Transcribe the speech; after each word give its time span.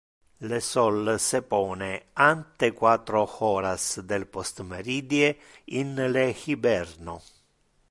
Le 0.51 0.59
sol 0.67 1.09
se 1.25 1.41
pone 1.51 1.89
ante 2.23 2.71
quatro 2.79 3.21
horas 3.49 3.87
del 4.13 4.25
postmeridie 4.39 5.29
in 5.79 5.93
le 6.17 6.27
hiberno. 6.45 7.21